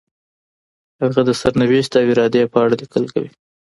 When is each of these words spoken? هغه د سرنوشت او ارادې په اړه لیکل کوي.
هغه 1.01 1.21
د 1.27 1.29
سرنوشت 1.41 1.91
او 1.99 2.05
ارادې 2.13 2.41
په 2.51 2.57
اړه 2.63 2.75
لیکل 2.81 3.03
کوي. 3.13 3.29